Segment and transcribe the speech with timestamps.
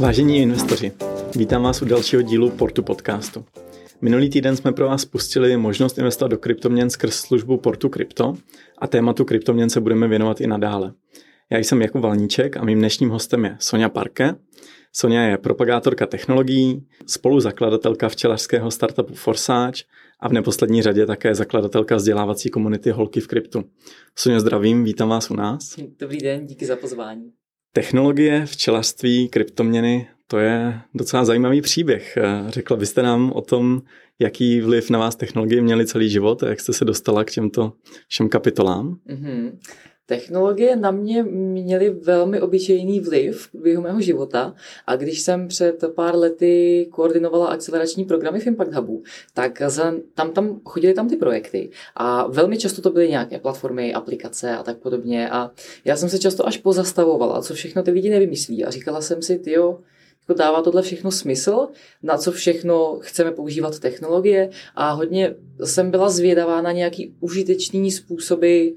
[0.00, 0.92] Vážení investoři,
[1.36, 3.44] vítám vás u dalšího dílu Portu podcastu.
[4.00, 8.34] Minulý týden jsme pro vás spustili možnost investovat do kryptoměn skrz službu Portu Crypto
[8.78, 10.92] a tématu kryptoměn se budeme věnovat i nadále.
[11.50, 14.34] Já jsem Jakub Valníček a mým dnešním hostem je Sonja Parke.
[14.92, 19.82] Sonja je propagátorka technologií, spoluzakladatelka včelařského startupu Forsage
[20.20, 23.64] a v neposlední řadě také zakladatelka vzdělávací komunity Holky v kryptu.
[24.16, 25.76] Sonja, zdravím, vítám vás u nás.
[25.98, 27.32] Dobrý den, díky za pozvání.
[27.76, 32.18] Technologie, včelařství, kryptoměny, to je docela zajímavý příběh.
[32.48, 33.82] Řekla byste nám o tom,
[34.18, 37.72] jaký vliv na vás technologie měly celý život a jak jste se dostala k těmto
[38.08, 38.98] všem kapitolám?
[39.08, 39.58] Mm-hmm.
[40.06, 44.54] Technologie na mě měly velmi obyčejný vliv v běhu mého života.
[44.86, 49.02] A když jsem před pár lety koordinovala akcelerační programy v Impact Hubu,
[49.34, 49.62] tak
[50.14, 51.70] tam, tam chodily tam ty projekty.
[51.94, 55.30] A velmi často to byly nějaké platformy, aplikace a tak podobně.
[55.30, 55.50] A
[55.84, 58.64] já jsem se často až pozastavovala, co všechno ty lidi nevymyslí.
[58.64, 59.78] A říkala jsem si, tyjo,
[60.28, 61.68] jako dává tohle všechno smysl,
[62.02, 64.50] na co všechno chceme používat technologie?
[64.74, 68.68] A hodně jsem byla zvědavá na nějaký užitečný způsoby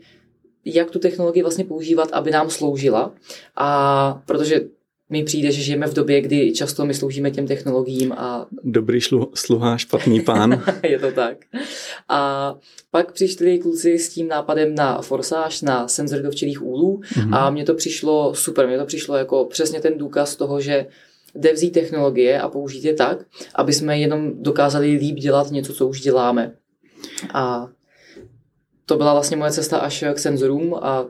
[0.66, 3.14] jak tu technologii vlastně používat, aby nám sloužila.
[3.56, 4.62] A protože
[5.10, 8.48] mi přijde, že žijeme v době, kdy často my sloužíme těm technologiím a...
[8.64, 10.64] Dobrý šlu, sluha, špatný pán.
[10.84, 11.38] je to tak.
[12.10, 12.56] A
[12.92, 17.36] pak přišli kluci s tím nápadem na forsáž, na senzor do včelých úlů mm-hmm.
[17.36, 20.86] a mně to přišlo super, mně to přišlo jako přesně ten důkaz toho, že
[21.36, 25.88] jde vzít technologie a použít je tak, aby jsme jenom dokázali líp dělat něco, co
[25.88, 26.52] už děláme.
[27.34, 27.70] A
[28.90, 31.06] to byla vlastně moje cesta až k senzorům a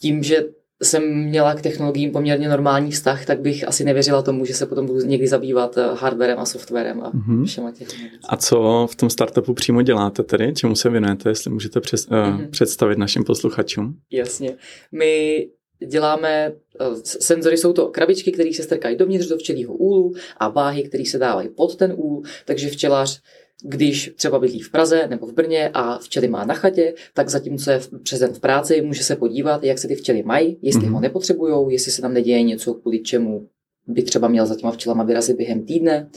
[0.00, 0.44] tím, že
[0.82, 4.86] jsem měla k technologiím poměrně normální vztah, tak bych asi nevěřila tomu, že se potom
[4.86, 7.44] budu někdy zabývat eh, hardwarem a softwarem a mm-hmm.
[7.44, 7.88] všema těch
[8.28, 10.54] A co v tom startupu přímo děláte tedy?
[10.54, 12.50] Čemu se věnujete, jestli můžete přes, uh, mm-hmm.
[12.50, 13.94] představit našim posluchačům?
[14.12, 14.56] Jasně.
[14.92, 15.46] My
[15.86, 20.82] děláme, uh, senzory jsou to krabičky, které se strkají dovnitř do včelího úlu a váhy,
[20.82, 23.20] které se dávají pod ten úl, takže včelař
[23.64, 27.70] když třeba bydlí v Praze nebo v Brně a včely má na chatě, tak zatímco
[27.70, 30.92] je přes den v práci, může se podívat, jak se ty včely mají, jestli mm-hmm.
[30.92, 33.48] ho nepotřebují, jestli se tam neděje něco, kvůli čemu
[33.86, 36.10] by třeba měl za těma včelama vyrazit během týdne.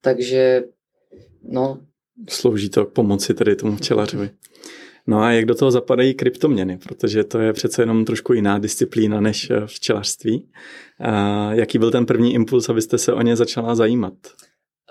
[0.00, 0.64] Takže,
[1.48, 1.80] no.
[2.28, 4.30] Slouží to k pomoci tedy tomu včelařovi.
[5.06, 9.20] No a jak do toho zapadají kryptoměny, protože to je přece jenom trošku jiná disciplína
[9.20, 10.48] než včelařství.
[11.00, 14.14] A jaký byl ten první impuls, abyste se o ně začala zajímat?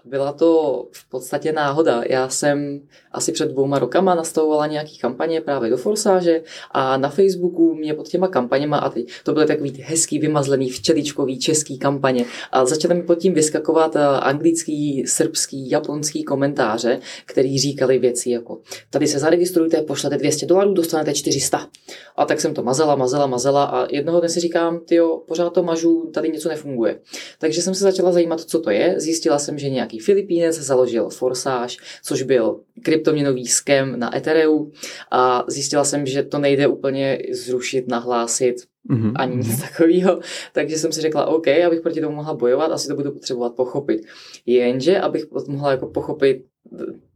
[0.06, 2.04] Byla to v podstatě náhoda.
[2.10, 2.82] Já jsem
[3.12, 8.08] asi před dvouma rokama nastavovala nějaký kampaně právě do Forsáže a na Facebooku mě pod
[8.08, 13.04] těma kampaněma a ty, to byly takový hezký, vymazlený, včeličkový český kampaně a začaly mi
[13.04, 18.60] pod tím vyskakovat eh, anglický, srbský, japonský komentáře, který říkali věci jako
[18.90, 21.68] tady se zaregistrujte, pošlete 200 dolarů, dostanete 400.
[22.16, 25.64] A tak jsem to mazela, mazela, mazela a jednoho dne si říkám, ty pořád to
[25.64, 27.00] mažu, tady něco nefunguje.
[27.40, 28.96] Takže jsem se začala zajímat, co to je.
[28.98, 34.72] Zjistila jsem, že nějaký Filipínec založil Forsage, což byl kryptoměnový skem na Ethereum
[35.12, 38.56] a zjistila jsem, že to nejde úplně zrušit, nahlásit,
[38.90, 39.12] mm-hmm.
[39.16, 39.62] ani nic mhm.
[39.62, 40.20] takového.
[40.54, 44.02] Takže jsem si řekla, OK, abych proti tomu mohla bojovat, asi to budu potřebovat pochopit.
[44.46, 46.46] Jenže, abych mohla jako pochopit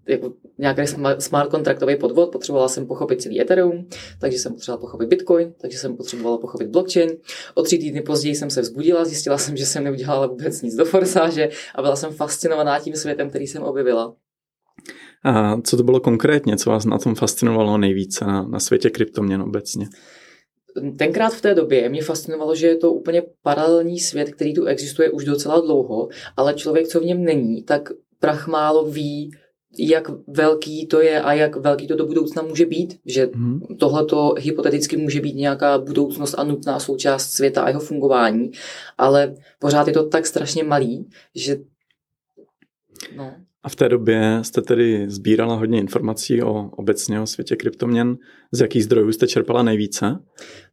[0.08, 0.82] jako nějaký
[1.20, 3.88] smart kontraktový podvod, potřebovala jsem pochopit celý Ethereum,
[4.20, 7.10] takže jsem potřebovala pochopit Bitcoin, takže jsem potřebovala pochopit blockchain.
[7.54, 10.86] O tři týdny později jsem se vzbudila, zjistila jsem, že jsem neudělala vůbec nic do
[10.86, 14.16] forsáže a byla jsem fascinovaná tím světem, který jsem objevila.
[15.24, 19.42] A co to bylo konkrétně, co vás na tom fascinovalo nejvíce na, na světě kryptoměn
[19.42, 19.88] obecně?
[20.98, 25.10] Tenkrát v té době mě fascinovalo, že je to úplně paralelní svět, který tu existuje
[25.10, 27.90] už docela dlouho, ale člověk, co v něm není, tak
[28.20, 29.32] prach málo ví,
[29.80, 33.60] jak velký to je a jak velký to do budoucna může být, že hmm.
[33.80, 38.52] tohle to hypoteticky může být nějaká budoucnost a nutná součást světa a jeho fungování,
[38.98, 41.58] ale pořád je to tak strašně malý, že
[43.16, 43.34] no.
[43.64, 48.18] A v té době jste tedy sbírala hodně informací o obecně o světě kryptoměn.
[48.52, 50.20] Z jakých zdrojů jste čerpala nejvíce?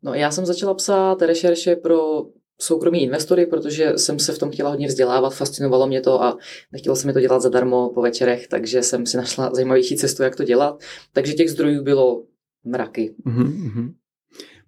[0.02, 2.22] No já jsem začala psát rešerše pro
[2.60, 6.38] soukromí investory, protože jsem se v tom chtěla hodně vzdělávat, fascinovalo mě to a
[6.72, 10.36] nechtěla jsem mi to dělat zadarmo po večerech, takže jsem si našla zajímavější cestu, jak
[10.36, 10.82] to dělat.
[11.12, 12.24] Takže těch zdrojů bylo
[12.64, 13.14] mraky.
[13.26, 13.92] Mm-hmm.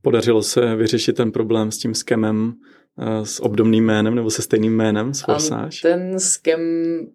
[0.02, 2.54] Podařilo se vyřešit ten problém s tím skemem
[3.22, 5.78] s obdobným jménem nebo se stejným jménem, s Forsage?
[5.82, 6.60] Ten skem,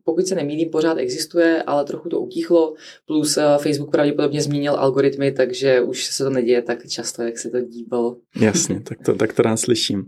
[0.04, 2.74] pokud se nemýlím, pořád existuje, ale trochu to utichlo,
[3.06, 7.50] plus eh, Facebook pravděpodobně změnil algoritmy, takže už se to neděje tak často, jak se
[7.50, 8.18] to díbalo.
[8.40, 10.06] Jasně, tak to, tak to rád slyším.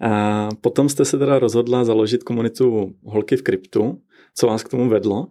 [0.00, 3.98] A potom jste se teda rozhodla založit komunitu Holky v kryptu.
[4.36, 5.26] Co vás k tomu vedlo?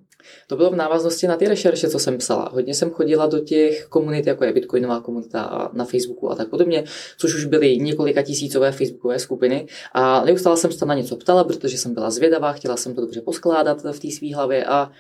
[0.48, 2.50] To bylo v návaznosti na ty rešerše, co jsem psala.
[2.54, 6.84] Hodně jsem chodila do těch komunit, jako je Bitcoinová komunita na Facebooku a tak podobně,
[7.18, 9.68] což už byly několika tisícové facebookové skupiny.
[9.94, 13.02] A neustále jsem se tam na něco ptala, protože jsem byla zvědavá, chtěla jsem to
[13.02, 14.92] dobře poskládat v té své hlavě a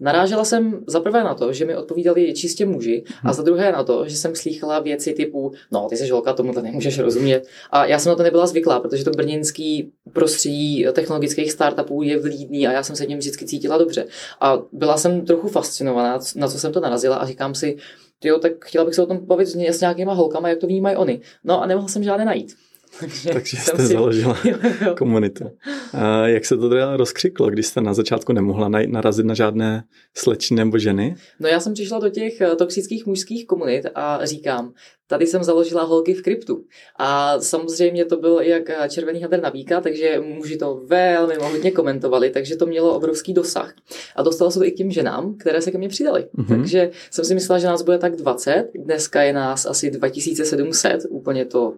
[0.00, 3.84] Narážela jsem za prvé na to, že mi odpovídali čistě muži a za druhé na
[3.84, 7.46] to, že jsem slýchala věci typu, no ty jsi žolka, tomu to nemůžeš rozumět.
[7.70, 12.66] A já jsem na to nebyla zvyklá, protože to brněnský prostředí technologických startupů je vlídný
[12.66, 14.06] a já jsem se tím vždycky cítila dobře.
[14.40, 17.76] A byla jsem trochu fascinovaná, na co jsem to narazila a říkám si,
[18.24, 21.20] jo, tak chtěla bych se o tom bavit s nějakýma holkama, jak to vnímají oni.
[21.44, 22.56] No a nemohla jsem žádné najít.
[23.00, 23.92] Takže, Takže jste si...
[23.92, 24.56] založila jo,
[24.86, 24.94] jo.
[24.98, 25.44] komunitu.
[25.92, 29.84] A jak se to teda rozkřiklo, když jste na začátku nemohla narazit na žádné
[30.16, 31.14] slečny nebo ženy?
[31.40, 34.72] No já jsem přišla do těch eh, toxických mužských komunit a říkám,
[35.06, 36.64] tady jsem založila holky v kryptu.
[36.98, 41.70] A samozřejmě to byl jak eh, červený hadr na víka, takže muži to velmi hodně
[41.70, 43.74] komentovali, takže to mělo obrovský dosah.
[44.16, 46.26] A dostalo se to i k těm ženám, které se ke mně přidali.
[46.38, 46.48] Mm-hmm.
[46.48, 51.44] Takže jsem si myslela, že nás bude tak 20, dneska je nás asi 2700, úplně
[51.44, 51.74] to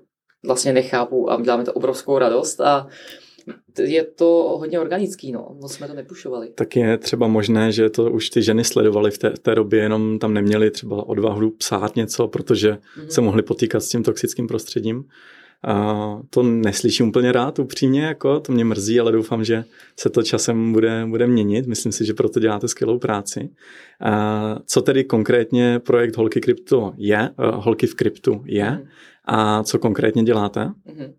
[0.47, 2.87] vlastně nechápu a děláme to obrovskou radost a
[3.79, 5.57] je to hodně organický, no.
[5.61, 6.49] Moc jsme to nepušovali.
[6.55, 10.19] Tak je třeba možné, že to už ty ženy sledovaly v té, té době, jenom
[10.19, 13.07] tam neměly třeba odvahu psát něco, protože mm-hmm.
[13.07, 15.05] se mohly potýkat s tím toxickým prostředím.
[15.65, 19.65] A to neslyším úplně rád, upřímně, jako, to mě mrzí, ale doufám, že
[20.01, 21.67] se to časem bude, bude měnit.
[21.67, 23.51] Myslím si, že proto děláte skvělou práci.
[24.01, 28.85] A co tedy konkrétně projekt Holky Krypto je, uh, Holky v kryptu je mm.
[29.25, 30.61] a co konkrétně děláte?
[30.61, 31.13] Mm-hmm.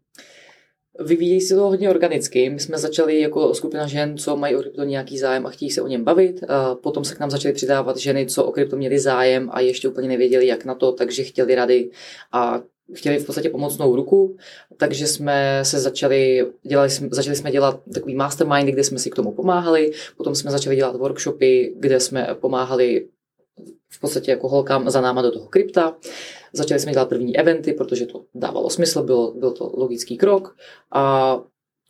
[1.05, 2.49] Vyvíjí se to hodně organicky.
[2.49, 5.81] My jsme začali jako skupina žen, co mají o krypto nějaký zájem a chtějí se
[5.81, 6.43] o něm bavit.
[6.49, 9.87] A potom se k nám začaly přidávat ženy, co o krypto měli zájem a ještě
[9.87, 11.89] úplně nevěděli, jak na to, takže chtěli rady
[12.31, 12.61] a
[12.93, 14.37] chtěli v podstatě pomocnou ruku,
[14.77, 19.31] takže jsme se začali, dělali, začali jsme dělat takový mastermindy, kde jsme si k tomu
[19.31, 23.07] pomáhali, potom jsme začali dělat workshopy, kde jsme pomáhali
[23.89, 25.95] v podstatě jako holkám za náma do toho krypta.
[26.53, 30.55] Začali jsme dělat první eventy, protože to dávalo smysl, byl, byl to logický krok.
[30.91, 31.35] A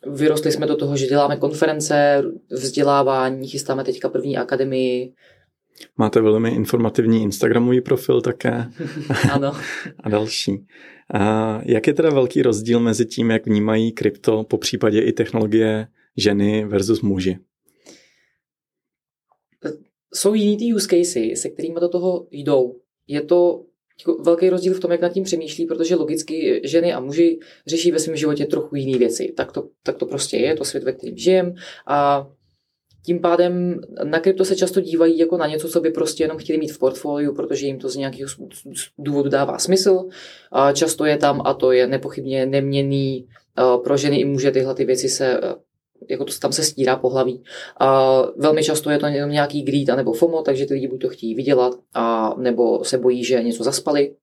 [0.06, 5.12] vyrostli jsme do toho, že děláme konference, vzdělávání, chystáme teďka první akademii,
[5.96, 8.66] Máte velmi informativní Instagramový profil také.
[9.32, 9.52] ano.
[10.00, 10.66] a další.
[11.14, 15.86] A jak je teda velký rozdíl mezi tím, jak vnímají krypto, po případě i technologie
[16.16, 17.38] ženy versus muži?
[20.14, 22.80] Jsou jiný ty use casey, se kterými do toho jdou.
[23.06, 23.64] Je to
[24.00, 27.92] jako velký rozdíl v tom, jak nad tím přemýšlí, protože logicky ženy a muži řeší
[27.92, 29.32] ve svém životě trochu jiné věci.
[29.36, 31.54] Tak to, tak to prostě je, to svět, ve kterém žijem.
[31.86, 32.28] A
[33.04, 36.58] tím pádem na krypto se často dívají jako na něco, co by prostě jenom chtěli
[36.58, 38.28] mít v portfoliu, protože jim to z nějakého
[38.98, 40.04] důvodu dává smysl.
[40.52, 43.26] A často je tam, a to je nepochybně neměný
[43.84, 45.40] pro ženy i muže, tyhle ty věci se
[46.10, 47.42] jako to tam se stírá pohlaví.
[47.80, 51.08] A velmi často je to jenom nějaký greed nebo FOMO, takže ty lidi buď to
[51.08, 54.14] chtějí vydělat, a nebo se bojí, že něco zaspali.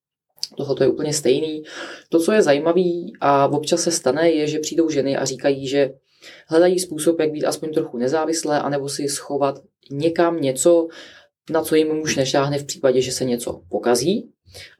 [0.56, 1.62] Tohle je úplně stejný.
[2.08, 2.90] To, co je zajímavé
[3.20, 5.90] a občas se stane, je, že přijdou ženy a říkají, že
[6.46, 10.88] hledají způsob, jak být aspoň trochu nezávislé, anebo si schovat někam něco,
[11.50, 14.30] na co jim muž nešáhne v případě, že se něco pokazí.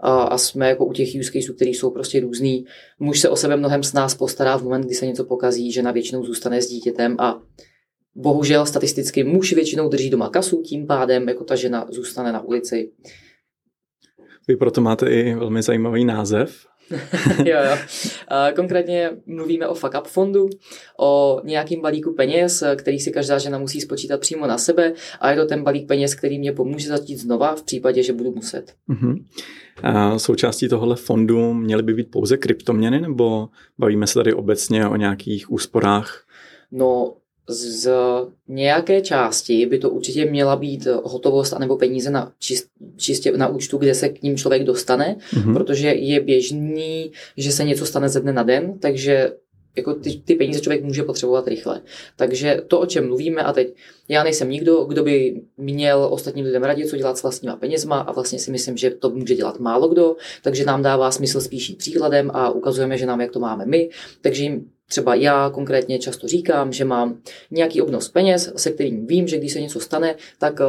[0.01, 2.65] A, a jsme jako u těch use caseů, které jsou prostě různý.
[2.99, 5.83] Muž se o sebe mnohem s nás postará v moment, kdy se něco pokazí, že
[5.83, 7.43] na většinou zůstane s dítětem a
[8.15, 12.93] bohužel statisticky muž většinou drží doma kasu, tím pádem jako ta žena zůstane na ulici.
[14.49, 16.67] Vy proto máte i velmi zajímavý název,
[17.45, 17.77] jo, jo.
[18.57, 20.49] Konkrétně mluvíme o fuck up fondu,
[20.99, 25.37] o nějakým balíku peněz, který si každá žena musí spočítat přímo na sebe a je
[25.37, 28.75] to ten balík peněz, který mě pomůže začít znova v případě, že budu muset.
[28.91, 29.25] Uh-huh.
[29.83, 34.97] A součástí tohohle fondu měly by být pouze kryptoměny nebo bavíme se tady obecně o
[34.97, 36.25] nějakých úsporách?
[36.73, 37.15] No,
[37.49, 37.91] z
[38.49, 43.79] nějaké části by to určitě měla být hotovost anebo peníze na čist, čistě na účtu,
[43.79, 45.55] kde se k ním člověk dostane, mm-hmm.
[45.55, 49.33] protože je běžný, že se něco stane ze dne na den, takže
[49.77, 51.81] jako ty, ty peníze člověk může potřebovat rychle.
[52.17, 53.75] Takže to, o čem mluvíme, a teď
[54.09, 58.13] já nejsem nikdo, kdo by měl ostatním lidem radit, co dělat s vlastníma penězma a
[58.13, 62.31] vlastně si myslím, že to může dělat málo kdo, takže nám dává smysl spíš příkladem
[62.35, 63.91] a ukazujeme, že nám, jak to máme my,
[64.21, 67.19] takže jim Třeba já konkrétně často říkám, že mám
[67.51, 70.65] nějaký obnos peněz, se kterým vím, že když se něco stane, tak eh,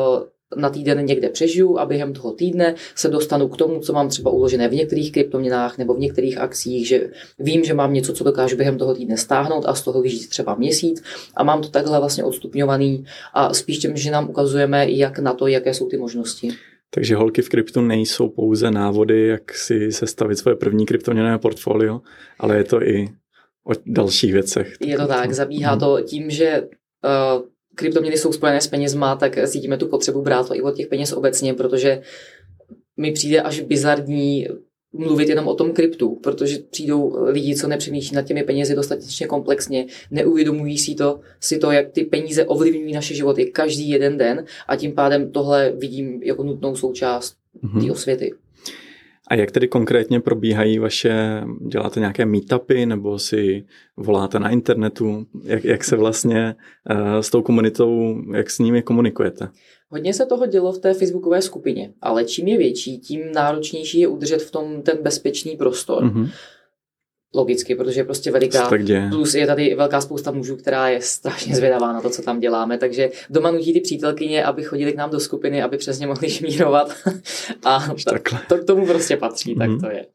[0.56, 4.32] na týden někde přežiju a během toho týdne se dostanu k tomu, co mám třeba
[4.32, 7.10] uložené v některých kryptoměnách nebo v některých akcích, že
[7.40, 10.56] vím, že mám něco, co dokážu během toho týdne stáhnout a z toho vyžít třeba
[10.56, 11.04] měsíc
[11.36, 15.48] a mám to takhle vlastně odstupňovaný a spíš těm, že nám ukazujeme, jak na to,
[15.48, 16.50] jaké jsou ty možnosti.
[16.92, 22.02] Takže holky v kryptu nejsou pouze návody, jak si sestavit svoje první kryptoměnové portfolio,
[22.40, 23.10] ale je to i
[23.68, 24.74] o dalších věcech.
[24.80, 27.44] Je to tak, zabíhá to tím, že uh,
[27.76, 31.14] kryptoměny jsou spojené s penězma, tak cítíme tu potřebu brát to i od těch peněz
[31.14, 32.02] obecně, protože
[32.98, 34.48] mi přijde až bizarní
[34.94, 39.86] mluvit jenom o tom kryptu, protože přijdou lidi, co nepřemýšlí nad těmi penězi dostatečně komplexně,
[40.12, 44.76] neuvědomují si to, si to, jak ty peníze ovlivňují naše životy každý jeden den a
[44.76, 47.86] tím pádem tohle vidím jako nutnou součást mm-hmm.
[47.86, 48.34] té osvěty.
[49.30, 53.66] A jak tedy konkrétně probíhají vaše, děláte nějaké meetupy nebo si
[53.98, 55.26] voláte na internetu?
[55.44, 56.56] Jak, jak se vlastně
[56.92, 59.50] uh, s tou komunitou, jak s nimi komunikujete?
[59.90, 64.08] Hodně se toho dělo v té facebookové skupině, ale čím je větší, tím náročnější je
[64.08, 66.04] udržet v tom ten bezpečný prostor.
[66.04, 66.30] Mm-hmm.
[67.34, 68.60] Logicky, protože je prostě veliká.
[69.10, 72.78] Plus je tady velká spousta mužů, která je strašně zvědavá na to, co tam děláme.
[72.78, 76.96] Takže doma nutí ty přítelkyně, aby chodili k nám do skupiny, aby přesně mohli šmírovat.
[77.66, 78.16] A to,
[78.48, 79.60] to k tomu prostě patří, mm-hmm.
[79.60, 79.80] tak mhm.
[79.80, 80.06] to je.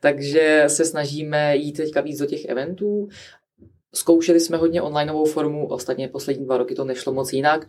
[0.00, 3.08] Takže se snažíme jít teďka víc do těch eventů
[3.94, 7.66] Zkoušeli jsme hodně onlineovou formu, ostatně poslední dva roky to nešlo moc jinak,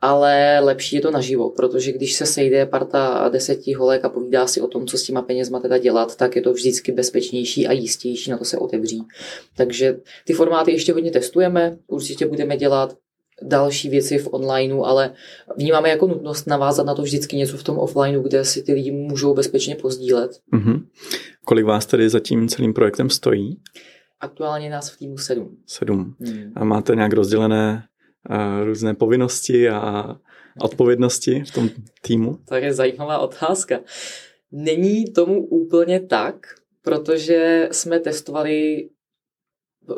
[0.00, 4.60] ale lepší je to naživo, protože když se sejde parta deseti holek a povídá si
[4.60, 8.30] o tom, co s těma penězma teda dělat, tak je to vždycky bezpečnější a jistější
[8.30, 9.02] na to se otevří.
[9.56, 12.96] Takže ty formáty ještě hodně testujeme, určitě budeme dělat
[13.42, 15.14] další věci v onlineu, ale
[15.56, 18.90] vnímáme jako nutnost navázat na to vždycky něco v tom offlineu, kde si ty lidi
[18.90, 20.30] můžou bezpečně pozdílet.
[20.52, 20.82] Mm-hmm.
[21.44, 23.56] Kolik vás tedy za tím celým projektem stojí?
[24.24, 25.56] Aktuálně nás v týmu sedm.
[25.66, 26.14] Sedm.
[26.20, 26.52] Hmm.
[26.56, 27.84] A máte nějak rozdělené
[28.30, 30.16] uh, různé povinnosti a
[30.60, 31.70] odpovědnosti v tom
[32.02, 32.38] týmu?
[32.48, 33.80] To je zajímavá otázka.
[34.52, 36.46] Není tomu úplně tak,
[36.82, 38.88] protože jsme testovali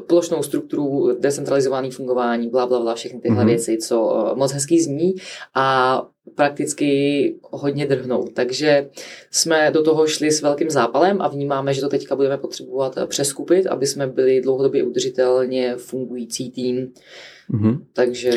[0.07, 3.47] plošnou strukturu, decentralizované fungování, bla, bla, bla, všechny tyhle mm-hmm.
[3.47, 5.15] věci, co moc hezky zní
[5.55, 6.03] a
[6.35, 8.29] prakticky hodně drhnou.
[8.35, 8.91] Takže
[9.31, 13.67] jsme do toho šli s velkým zápalem a vnímáme, že to teďka budeme potřebovat přeskupit,
[13.67, 16.93] aby jsme byli dlouhodobě udržitelně fungující tým.
[17.51, 17.79] Mm-hmm.
[17.93, 18.31] Takže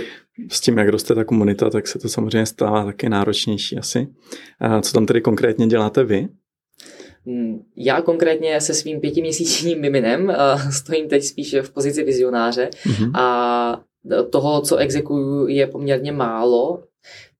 [0.52, 4.08] s tím, jak roste ta komunita, tak se to samozřejmě stává taky náročnější asi.
[4.60, 6.28] A co tam tedy konkrétně děláte vy?
[7.26, 10.34] Hmm, já konkrétně se svým pětiměsíčním miminem
[10.72, 13.12] stojím teď spíše v pozici vizionáře mm-hmm.
[13.16, 13.82] a
[14.30, 16.84] toho, co exekuju, je poměrně málo,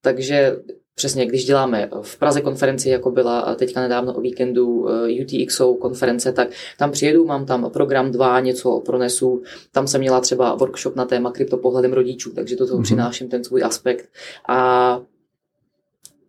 [0.02, 0.56] takže
[0.96, 6.32] přesně, když děláme v Praze konferenci, jako byla teďka nedávno o víkendu eh, UTXO konference,
[6.32, 9.42] tak tam přijedu, mám tam program 2, něco pronesu,
[9.72, 12.84] tam jsem měla třeba workshop na téma kryptopohledem rodičů, takže do toho mm-hmm.
[12.84, 14.10] přináším ten svůj aspekt.
[14.50, 15.02] A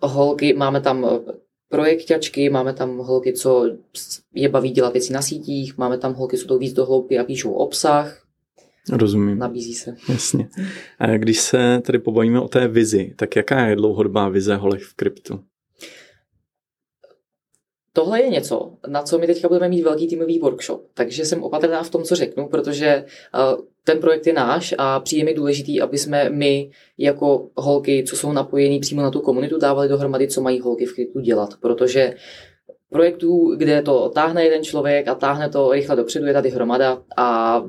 [0.02, 1.20] holky, máme tam
[1.68, 3.64] projekťačky, máme tam holky, co
[4.34, 7.24] je baví dělat věci na sítích, máme tam holky, co jdou víc do hloubky a
[7.24, 8.29] píšou obsah.
[8.92, 9.38] Rozumím.
[9.38, 9.96] Nabízí se.
[10.08, 10.48] Jasně.
[10.98, 14.94] A když se tady pobavíme o té vizi, tak jaká je dlouhodobá vize holek v
[14.94, 15.40] kryptu?
[17.92, 21.82] Tohle je něco, na co my teďka budeme mít velký týmový workshop, takže jsem opatrná
[21.82, 23.04] v tom, co řeknu, protože
[23.54, 28.16] uh, ten projekt je náš a přijde mi důležitý, aby jsme my jako holky, co
[28.16, 32.14] jsou napojený přímo na tu komunitu, dávali dohromady, co mají holky v kryptu dělat, protože
[32.90, 37.62] projektů, kde to táhne jeden člověk a táhne to rychle dopředu, je tady hromada a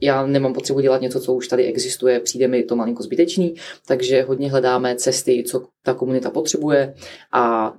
[0.00, 3.54] já nemám potřebu dělat něco, co už tady existuje, přijde mi to malinko zbytečný,
[3.86, 6.94] takže hodně hledáme cesty, co ta komunita potřebuje
[7.32, 7.74] a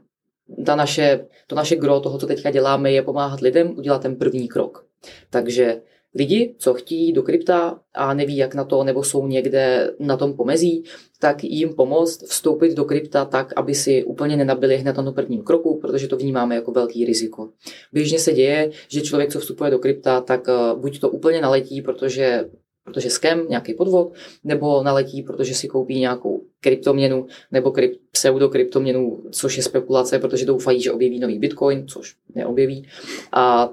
[0.65, 4.47] ta naše, to naše gro toho, co teďka děláme, je pomáhat lidem udělat ten první
[4.47, 4.85] krok.
[5.29, 5.81] Takže
[6.15, 10.33] lidi, co chtějí do krypta a neví, jak na to, nebo jsou někde na tom
[10.33, 10.83] pomezí,
[11.19, 15.43] tak jim pomoct vstoupit do krypta tak, aby si úplně nenabili hned na tom prvním
[15.43, 17.49] kroku, protože to vnímáme jako velký riziko.
[17.93, 21.81] Běžně se děje, že člověk, co vstupuje do krypta, tak eh, buď to úplně naletí,
[21.81, 22.45] protože
[22.83, 29.57] protože skem, nějaký podvod, nebo naletí, protože si koupí nějakou kryptoměnu nebo kryp, pseudokryptoměnu, což
[29.57, 32.87] je spekulace, protože doufají, že objeví nový bitcoin, což neobjeví.
[33.31, 33.69] A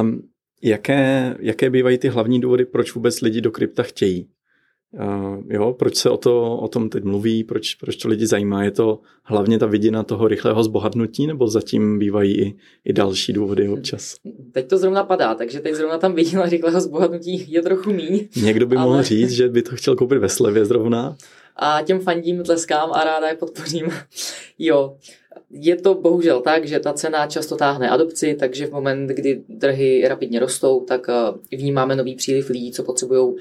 [0.00, 0.28] um,
[0.66, 4.28] Jaké, jaké bývají ty hlavní důvody, proč vůbec lidi do krypta chtějí?
[5.00, 8.64] Uh, jo, proč se o, to, o tom teď mluví, proč, proč to lidi zajímá?
[8.64, 13.68] Je to hlavně ta vidina toho rychlého zbohatnutí, nebo zatím bývají i, i další důvody
[13.68, 14.16] občas?
[14.52, 18.28] Teď to zrovna padá, takže teď zrovna tam vidina rychlého zbohatnutí je trochu míň.
[18.42, 18.86] Někdo by ale...
[18.86, 21.16] mohl říct, že by to chtěl koupit ve slevě zrovna.
[21.56, 23.86] A těm fandím, tleskám a ráda je podpořím.
[24.58, 24.96] jo,
[25.50, 30.04] je to bohužel tak, že ta cena často táhne adopci, takže v moment, kdy trhy
[30.08, 33.34] rapidně rostou, tak eh, vnímáme nový příliv lidí, co potřebují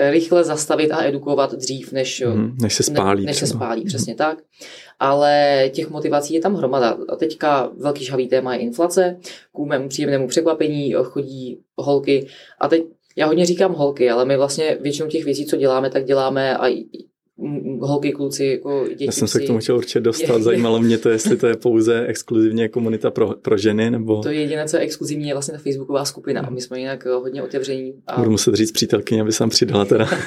[0.00, 3.20] rychle zastavit a edukovat dřív, než, mm, než se spálí.
[3.20, 4.16] Ne, než se spálí, přesně mm.
[4.16, 4.38] tak.
[4.98, 6.98] Ale těch motivací je tam hromada.
[7.08, 9.16] A teďka velký žhavý téma je inflace.
[9.56, 12.26] K mému příjemnému překvapení chodí holky.
[12.60, 12.82] A teď
[13.16, 16.66] já hodně říkám holky, ale my vlastně většinou těch věcí, co děláme, tak děláme a
[17.80, 19.04] holky, kluci, jako děti.
[19.04, 22.06] Já jsem se k tomu chtěl určitě dostat, zajímalo mě to, jestli to je pouze
[22.06, 24.22] exkluzivně komunita pro, pro ženy, nebo...
[24.22, 27.06] To je jediné, co je exkluzivní, je vlastně ta facebooková skupina a my jsme jinak
[27.06, 27.94] eh, hodně otevření.
[28.06, 28.18] A...
[28.18, 30.08] Budu muset říct přítelkyně, aby se tam přidala teda.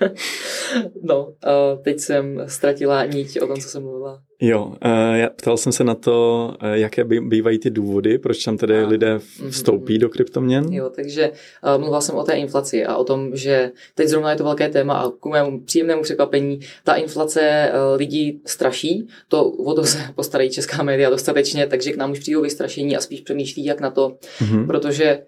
[1.02, 1.34] no,
[1.82, 4.22] teď jsem ztratila niť o tom, co jsem mluvila.
[4.44, 4.74] Jo,
[5.14, 9.14] já ptal jsem se na to, jaké bývají ty důvody, proč tam tedy a, lidé
[9.14, 10.72] mhm, vstoupí mm, do kryptoměn.
[10.72, 11.30] Jo, takže
[11.76, 14.94] mluvila jsem o té inflaci a o tom, že teď zrovna je to velké téma
[14.94, 20.82] a k mému příjemnému překvapení, ta inflace lidí straší, to o to se postarají česká
[20.82, 24.66] média dostatečně, takže k nám už přijdou vystrašení a spíš přemýšlí, jak na to, mm-hmm.
[24.66, 25.22] protože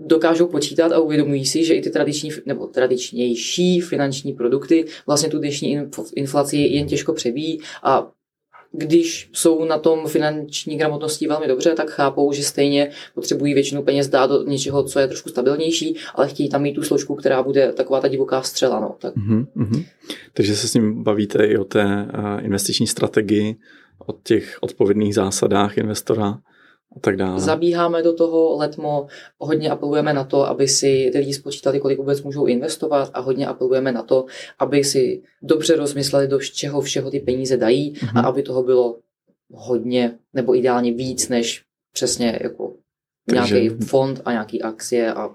[0.00, 5.38] dokážou počítat a uvědomují si, že i ty tradiční nebo tradičnější finanční produkty vlastně tu
[5.38, 5.78] dnešní
[6.14, 8.10] inflaci jen těžko přebíjí a
[8.76, 14.08] když jsou na tom finanční gramotnosti velmi dobře, tak chápou, že stejně potřebují většinu peněz
[14.08, 17.72] dát do něčeho, co je trošku stabilnější, ale chtějí tam mít tu složku, která bude
[17.72, 18.80] taková ta divoká střela.
[18.80, 18.96] No.
[18.98, 19.16] Tak.
[19.16, 19.84] Mm-hmm.
[20.32, 22.08] Takže se s ním bavíte i o té
[22.42, 23.56] investiční strategii,
[24.06, 26.38] o těch odpovědných zásadách investora
[27.00, 27.40] tak dále.
[27.40, 29.06] Zabíháme do toho letmo,
[29.38, 33.92] hodně apelujeme na to, aby si lidi spočítali, kolik vůbec můžou investovat a hodně apelujeme
[33.92, 34.26] na to,
[34.58, 38.08] aby si dobře rozmysleli, do čeho všeho ty peníze dají mm-hmm.
[38.08, 38.26] a mhm.
[38.26, 38.98] aby toho bylo
[39.52, 42.74] hodně nebo ideálně víc, než přesně jako
[43.30, 43.60] Takže...
[43.60, 45.30] nějaký fond a nějaký akcie a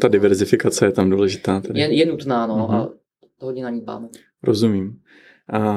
[0.00, 1.60] Ta diverzifikace je tam důležitá.
[1.60, 1.80] Tedy.
[1.80, 2.74] Je, je nutná, no, mm-hmm.
[2.74, 2.90] a
[3.38, 4.08] hodně na ní dbáme.
[4.42, 5.00] Rozumím.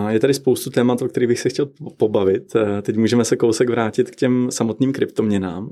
[0.09, 2.53] Je tady spoustu témat, o kterých bych se chtěl pobavit.
[2.81, 5.69] Teď můžeme se kousek vrátit k těm samotným kryptoměnám.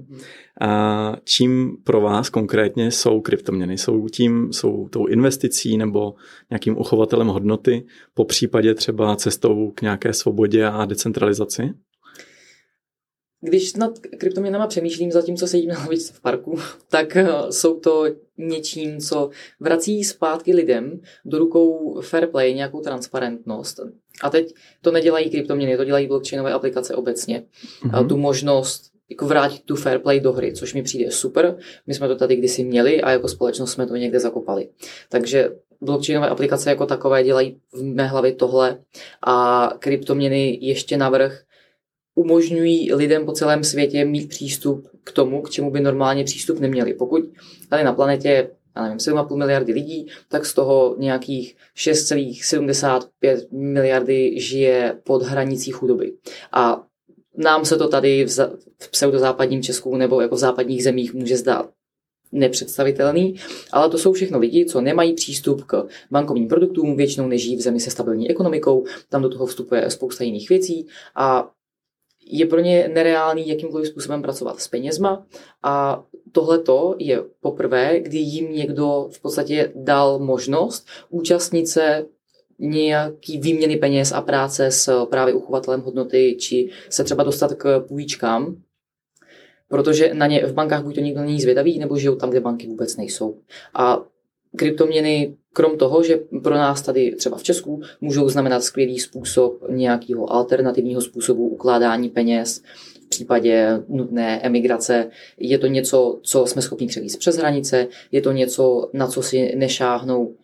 [0.62, 3.77] A čím pro vás konkrétně jsou kryptoměny?
[3.77, 6.13] Jsou tím, jsou tou investicí nebo
[6.50, 11.70] nějakým uchovatelem hodnoty, po případě třeba cestou k nějaké svobodě a decentralizaci?
[13.41, 18.06] Když nad kryptoměnama přemýšlím, zatímco sedím na lavičce v parku, tak eh, jsou to
[18.39, 19.29] něčím, co
[19.60, 23.79] vrací zpátky lidem do rukou fair play, nějakou transparentnost.
[24.24, 27.43] A teď to nedělají kryptoměny, to dělají blockchainové aplikace obecně.
[27.84, 28.00] Mm-hmm.
[28.00, 31.58] A tu možnost jako vrátit tu fair play do hry, což mi přijde super.
[31.88, 34.69] My jsme to tady kdysi měli a jako společnost jsme to někde zakopali.
[35.10, 35.50] Takže
[35.81, 38.79] blockchainové aplikace jako takové dělají v mé hlavě tohle
[39.27, 41.41] a kryptoměny ještě navrh
[42.20, 46.94] umožňují lidem po celém světě mít přístup k tomu, k čemu by normálně přístup neměli.
[46.94, 47.24] Pokud
[47.70, 55.00] tady na planetě já nevím, 7,5 miliardy lidí, tak z toho nějakých 6,75 miliardy žije
[55.03, 56.14] pod hranicí chudoby.
[56.51, 56.84] A
[57.38, 61.38] nám se to tady v, za, v pseudozápadním Česku nebo jako v západních zemích může
[61.38, 61.70] zdát
[62.32, 63.36] nepředstavitelný,
[63.72, 67.79] ale to jsou všechno lidi, co nemají přístup k bankovním produktům, většinou nežijí v zemi
[67.79, 71.51] se stabilní ekonomikou, tam do toho vstupuje spousta jiných věcí a
[72.29, 75.25] je pro ně nereálný jakýmkoliv způsobem pracovat s penězma
[75.63, 76.59] a tohle
[76.98, 82.05] je poprvé, kdy jim někdo v podstatě dal možnost účastnit se
[82.59, 88.55] nějaký výměny peněz a práce s právě uchovatelem hodnoty, či se třeba dostat k půjčkám,
[89.70, 92.68] protože na ně v bankách buď to nikdo není zvědavý, nebo žijou tam, kde banky
[92.68, 93.39] vůbec nejsou.
[93.74, 94.05] A
[94.55, 100.33] kryptoměny, krom toho, že pro nás tady třeba v Česku můžou znamenat skvělý způsob nějakého
[100.33, 102.62] alternativního způsobu ukládání peněz,
[103.05, 105.09] v případě nutné emigrace.
[105.38, 109.55] Je to něco, co jsme schopni převízt přes hranice, je to něco, na co si
[109.55, 110.35] nešáhnou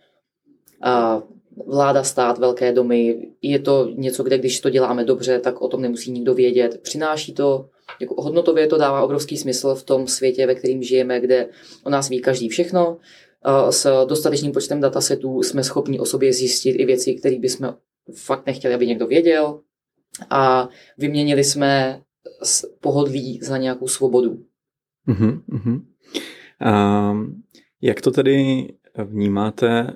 [0.82, 1.24] a
[1.68, 3.30] vláda, stát, velké domy.
[3.42, 6.80] Je to něco, kde když to děláme dobře, tak o tom nemusí nikdo vědět.
[6.82, 7.70] Přináší to,
[8.02, 11.48] jako hodnotově to dává obrovský smysl v tom světě, ve kterým žijeme, kde
[11.84, 12.98] o nás ví každý všechno
[13.70, 17.76] s dostatečným počtem datasetů jsme schopni o sobě zjistit i věci, které bychom
[18.16, 19.62] fakt nechtěli, aby někdo věděl.
[20.30, 22.02] A vyměnili jsme
[22.82, 24.46] pohodlí za nějakou svobodu.
[25.08, 25.82] Uh-huh, uh-huh.
[27.12, 27.44] Um,
[27.82, 28.68] jak to tedy
[29.06, 29.94] vnímáte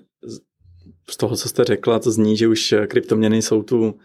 [1.10, 3.96] z toho, co jste řekla, to zní, že už kryptoměny jsou tu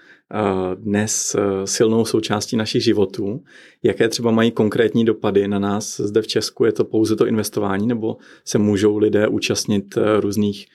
[0.75, 3.43] dnes silnou součástí našich životů.
[3.83, 6.65] Jaké třeba mají konkrétní dopady na nás zde v Česku?
[6.65, 9.85] Je to pouze to investování, nebo se můžou lidé účastnit
[10.21, 10.67] různých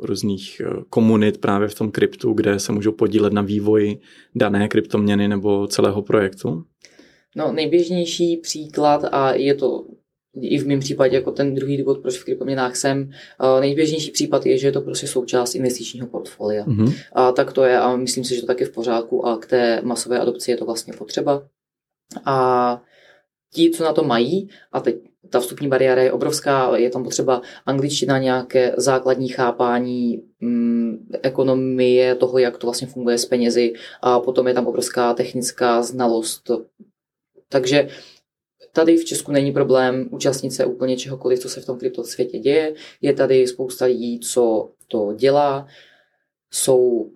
[0.00, 4.00] různých komunit právě v tom kryptu, kde se můžou podílet na vývoji
[4.34, 6.64] dané kryptoměny nebo celého projektu?
[7.36, 9.84] No, nejběžnější příklad, a je to
[10.40, 13.10] i v mém případě jako ten druhý důvod, proč v kryptoměnách jsem,
[13.60, 16.64] nejběžnější případ je, že je to prostě součást investičního portfolia.
[16.64, 16.94] Mm-hmm.
[17.12, 19.46] A tak to je a myslím si, že to tak je v pořádku a k
[19.46, 21.42] té masové adopci je to vlastně potřeba.
[22.24, 22.82] A
[23.54, 24.96] ti, co na to mají, a teď
[25.30, 32.38] ta vstupní bariéra je obrovská, je tam potřeba angličtina, nějaké základní chápání mm, ekonomie, toho,
[32.38, 36.50] jak to vlastně funguje s penězi a potom je tam obrovská technická znalost.
[37.48, 37.88] Takže
[38.74, 42.74] tady v Česku není problém účastnit se úplně čehokoliv, co se v tom kryptosvětě děje.
[43.02, 45.66] Je tady spousta lidí, co to dělá.
[46.52, 47.10] Jsou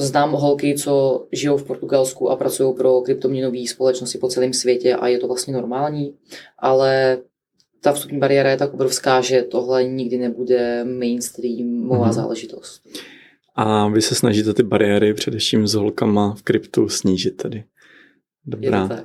[0.00, 5.08] Znám holky, co žijou v Portugalsku a pracují pro kryptoměnové společnosti po celém světě a
[5.08, 6.14] je to vlastně normální,
[6.58, 7.18] ale
[7.80, 12.12] ta vstupní bariéra je tak obrovská, že tohle nikdy nebude mainstreamová mm-hmm.
[12.12, 12.82] záležitost.
[13.54, 17.64] A vy se snažíte ty bariéry především s holkama v kryptu snížit tedy.
[18.46, 18.88] Dobrá.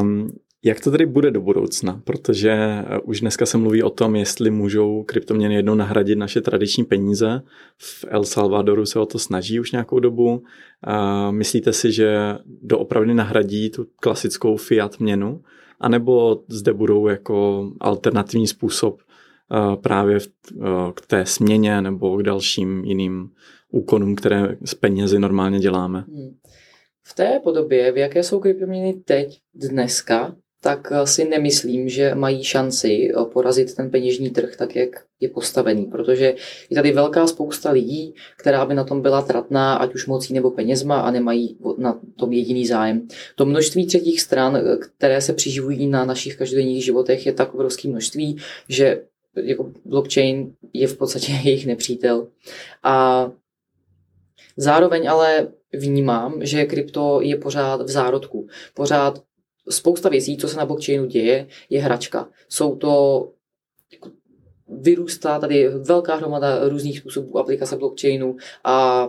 [0.00, 0.30] um,
[0.64, 2.00] jak to tedy bude do budoucna?
[2.04, 6.84] Protože eh, už dneska se mluví o tom, jestli můžou kryptoměny jednou nahradit naše tradiční
[6.84, 7.42] peníze.
[7.76, 10.42] V El Salvadoru se o to snaží už nějakou dobu.
[11.30, 15.42] Myslíte si, že doopravdy nahradí tu klasickou fiat měnu?
[15.82, 22.22] A nebo zde budou jako alternativní způsob eh, právě eh, k té směně nebo k
[22.22, 23.30] dalším jiným
[23.70, 26.04] úkonům, které s penězi normálně děláme?
[26.08, 26.30] Hmm.
[27.04, 32.44] V té podobě, v jaké jsou kryptoměny teď, dneska, tak eh, si nemyslím, že mají
[32.44, 36.34] šanci eh, porazit ten peněžní trh tak, jak je postavený, protože
[36.70, 40.50] je tady velká spousta lidí, která by na tom byla tratná, ať už mocí nebo
[40.50, 43.08] penězma a nemají na tom jediný zájem.
[43.34, 47.88] To množství třetích stran, eh, které se přiživují na našich každodenních životech, je tak obrovské
[47.88, 48.36] množství,
[48.68, 49.02] že
[49.36, 52.28] jako blockchain je v podstatě jejich nepřítel.
[52.82, 53.30] A
[54.56, 58.46] zároveň ale vnímám, že krypto je pořád v zárodku.
[58.74, 59.22] Pořád
[59.70, 62.28] spousta věcí, co se na blockchainu děje, je hračka.
[62.48, 63.28] Jsou to
[63.92, 64.10] jako,
[64.68, 69.08] vyrůstá tady velká hromada různých způsobů aplikace blockchainu a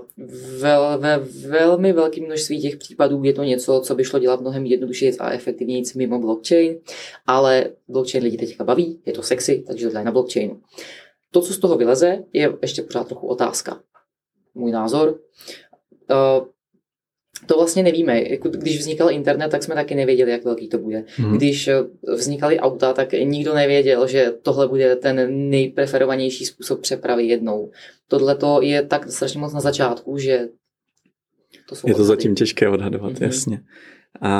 [0.60, 4.66] vel, ve velmi velkém množství těch případů je to něco, co by šlo dělat mnohem
[4.66, 6.80] jednodušeji a efektivněji mimo blockchain,
[7.28, 10.62] ale blockchain lidi teďka baví, je to sexy, takže to na blockchainu.
[11.32, 13.82] To, co z toho vyleze, je ještě pořád trochu otázka.
[14.56, 15.20] Můj názor.
[16.12, 16.48] Uh,
[17.46, 18.30] to vlastně nevíme.
[18.30, 21.04] Jako když vznikal internet, tak jsme taky nevěděli, jak velký to bude.
[21.16, 21.38] Hmm.
[21.38, 21.84] Když eh,
[22.16, 27.72] vznikaly auta, tak nikdo nevěděl, že tohle bude ten nejpreferovanější způsob přepravy jednou.
[28.08, 30.48] Tohle to je tak strašně moc na začátku, že
[31.70, 32.08] to jsou Je to odhady.
[32.08, 33.24] zatím těžké odhadovat, hmm.
[33.24, 33.62] jasně.
[34.22, 34.32] A,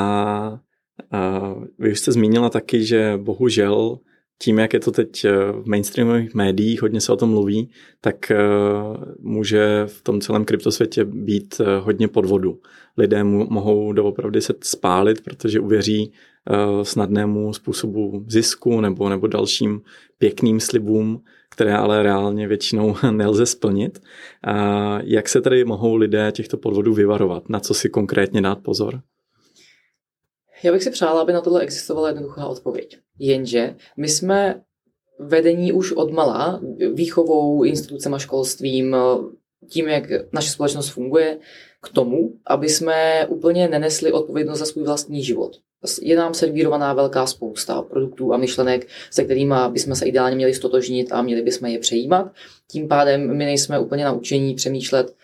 [1.10, 3.98] a vy už jste zmínila taky, že bohužel
[4.38, 7.70] tím, jak je to teď eh, v mainstreamových médiích, hodně se o tom mluví,
[8.00, 8.36] tak eh,
[9.18, 12.60] může v tom celém kryptosvětě být eh, hodně podvodu.
[12.96, 16.12] Lidé mohou doopravdy se spálit, protože uvěří
[16.82, 19.80] snadnému způsobu zisku nebo, nebo dalším
[20.18, 24.02] pěkným slibům, které ale reálně většinou nelze splnit.
[25.02, 27.48] Jak se tedy mohou lidé těchto podvodů vyvarovat?
[27.48, 29.00] Na co si konkrétně dát pozor?
[30.64, 32.98] Já bych si přála, aby na tohle existovala jednoduchá odpověď.
[33.18, 34.62] Jenže my jsme
[35.18, 36.60] vedení už od mala,
[36.94, 38.96] výchovou, institucema, školstvím,
[39.68, 41.38] tím, jak naše společnost funguje,
[41.82, 45.56] k tomu, aby jsme úplně nenesli odpovědnost za svůj vlastní život.
[46.02, 51.12] Je nám servírovaná velká spousta produktů a myšlenek, se kterými bychom se ideálně měli stotožnit
[51.12, 52.32] a měli bychom je přejímat.
[52.70, 55.14] Tím pádem my nejsme úplně naučení přemýšlet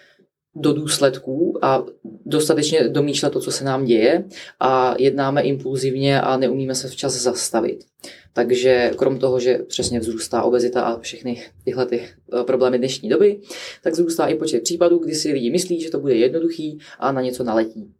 [0.55, 1.85] do důsledků a
[2.27, 4.25] dostatečně domýšlet to, co se nám děje
[4.61, 7.85] a jednáme impulzivně a neumíme se včas zastavit.
[8.33, 13.41] Takže krom toho, že přesně vzrůstá obezita a všechny tyhle ty eh, problémy dnešní doby,
[13.83, 17.21] tak vzrůstá i počet případů, kdy si lidi myslí, že to bude jednoduchý a na
[17.21, 17.95] něco naletí.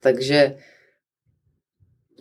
[0.00, 0.56] Takže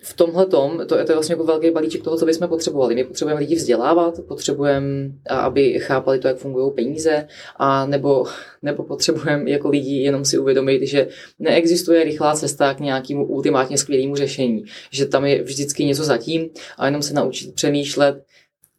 [0.06, 2.96] v tomhle tom, to, to je vlastně jako velký balíček toho, co bychom potřebovali.
[2.96, 8.26] My potřebujeme lidi vzdělávat, potřebujeme, aby chápali to, jak fungují peníze, a nebo,
[8.62, 11.08] nebo potřebujeme jako lidi jenom si uvědomit, že
[11.40, 16.86] neexistuje rychlá cesta k nějakému ultimátně skvělému řešení, že tam je vždycky něco zatím a
[16.86, 18.24] jenom se naučit přemýšlet,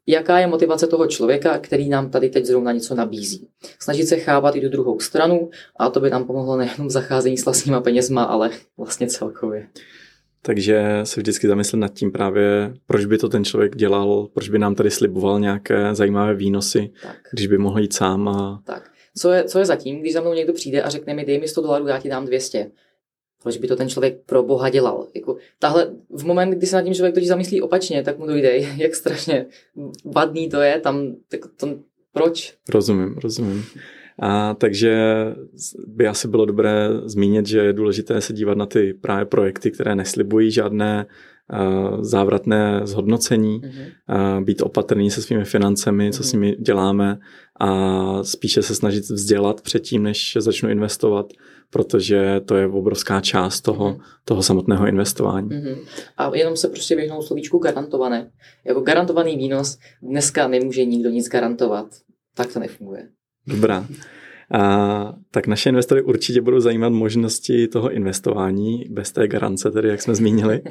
[0.07, 3.49] jaká je motivace toho člověka, který nám tady teď zrovna něco nabízí.
[3.79, 7.45] Snažit se chápat i tu druhou stranu a to by nám pomohlo nejenom zacházení s
[7.45, 9.69] vlastníma penězma, ale vlastně celkově.
[10.43, 14.59] Takže se vždycky zamyslet nad tím právě, proč by to ten člověk dělal, proč by
[14.59, 17.17] nám tady sliboval nějaké zajímavé výnosy, tak.
[17.33, 18.29] když by mohl jít sám.
[18.29, 18.63] A...
[18.65, 18.91] Tak.
[19.17, 21.49] Co je, co je zatím, když za mnou někdo přijde a řekne mi, dej mi
[21.49, 22.71] 100 dolarů, já ti dám 200.
[23.43, 25.07] Proč by to ten člověk pro boha dělal?
[25.15, 28.57] Jako, tahle, v moment, kdy se nad tím člověk totiž zamyslí opačně, tak mu dojde,
[28.77, 29.47] jak strašně
[30.05, 31.79] vadný to je, tam, tak to,
[32.13, 32.55] proč?
[32.69, 33.65] Rozumím, rozumím.
[34.23, 35.25] A takže
[35.87, 39.95] by asi bylo dobré zmínit, že je důležité se dívat na ty právě projekty, které
[39.95, 41.07] neslibují žádné
[41.53, 44.39] uh, závratné zhodnocení, mm-hmm.
[44.39, 46.27] uh, být opatrný se svými financemi, co mm-hmm.
[46.27, 47.19] s nimi děláme
[47.61, 51.27] a spíše se snažit vzdělat předtím, než začnu investovat,
[51.71, 54.01] protože to je obrovská část toho, mm-hmm.
[54.25, 55.49] toho samotného investování.
[55.49, 55.77] Mm-hmm.
[56.17, 58.31] A jenom se prostě vyhnout slovíčku garantované.
[58.65, 61.87] Jako garantovaný výnos dneska nemůže nikdo nic garantovat.
[62.35, 63.09] Tak to nefunguje.
[63.47, 63.87] Dobrá.
[64.53, 70.03] A, tak naše investory určitě budou zajímat možnosti toho investování, bez té garance, tedy jak
[70.03, 70.63] jsme zmínili.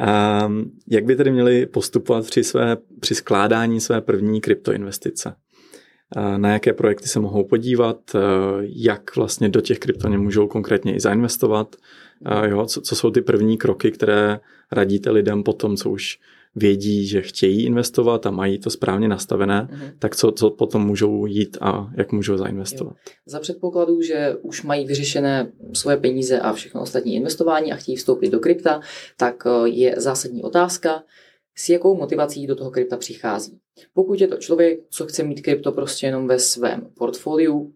[0.00, 0.52] A,
[0.88, 5.34] jak by tedy měli postupovat při, své, při skládání své první kryptoinvestice?
[6.16, 8.16] A, na jaké projekty se mohou podívat,
[8.60, 11.76] jak vlastně do těch kryptoměn můžou konkrétně i zainvestovat,
[12.24, 14.40] a jo, co, co jsou ty první kroky, které
[14.72, 16.18] radíte lidem po tom, co už
[16.54, 19.92] vědí, že chtějí investovat a mají to správně nastavené, mm-hmm.
[19.98, 22.96] tak co, co potom můžou jít a jak můžou zainvestovat?
[22.96, 23.12] Jo.
[23.26, 28.30] Za předpokladu, že už mají vyřešené svoje peníze a všechno ostatní investování a chtějí vstoupit
[28.30, 28.80] do krypta,
[29.16, 31.02] tak eh, je zásadní otázka,
[31.56, 33.58] s jakou motivací do toho krypta přichází.
[33.94, 37.72] Pokud je to člověk, co chce mít krypto prostě jenom ve svém portfoliu,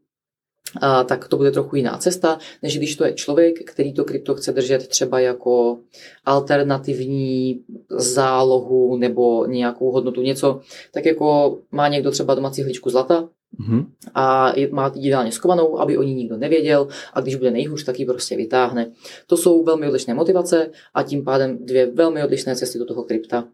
[0.81, 4.35] a tak to bude trochu jiná cesta, než když to je člověk, který to krypto
[4.35, 5.79] chce držet třeba jako
[6.25, 7.61] alternativní
[7.91, 10.61] zálohu nebo nějakou hodnotu, něco,
[10.93, 13.29] tak jako má někdo třeba doma cihličku zlata,
[13.61, 13.87] Mm-hmm.
[14.15, 18.01] A je, má ideálně skovanou, aby o ní nikdo nevěděl a když bude nejhůř, tak
[18.01, 18.91] ji prostě vytáhne.
[19.27, 23.45] To jsou velmi odlišné motivace a tím pádem dvě velmi odlišné cesty do toho krypta.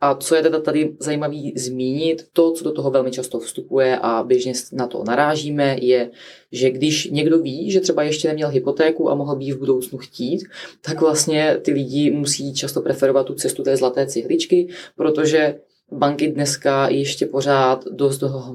[0.00, 4.22] A co je teda tady zajímavé zmínit, to, co do toho velmi často vstupuje a
[4.22, 6.10] běžně na to narážíme, je,
[6.52, 9.98] že když někdo ví, že třeba ještě neměl hypotéku a mohl by ji v budoucnu
[9.98, 10.44] chtít,
[10.80, 15.60] tak vlastně ty lidi musí často preferovat tu cestu té zlaté cihličky, protože
[15.92, 18.54] banky dneska ještě pořád dost toho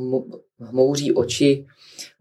[0.60, 1.66] hmouří oči,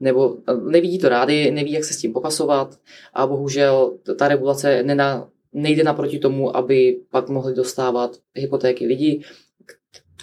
[0.01, 0.37] nebo
[0.71, 2.79] nevidí to rády, neví, jak se s tím popasovat
[3.15, 9.23] a bohužel ta regulace nena, nejde naproti tomu, aby pak mohli dostávat hypotéky lidi,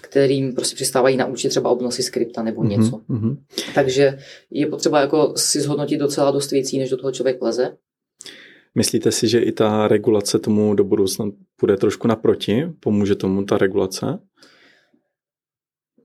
[0.01, 3.01] kterým prostě přistávají na účet třeba obnosy skripta nebo mhm, něco.
[3.09, 3.37] Mm-hmm.
[3.75, 4.17] Takže
[4.51, 7.77] je potřeba jako si zhodnotit docela dost věcí, než do toho člověk leze.
[8.75, 11.25] Myslíte si, že i ta regulace tomu do budoucna
[11.61, 12.63] bude trošku naproti?
[12.79, 14.19] Pomůže tomu ta regulace?